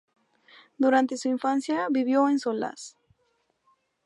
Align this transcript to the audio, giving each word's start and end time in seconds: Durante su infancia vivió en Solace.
Durante 0.79 1.15
su 1.15 1.27
infancia 1.27 1.85
vivió 1.91 2.27
en 2.27 2.39
Solace. 2.39 2.95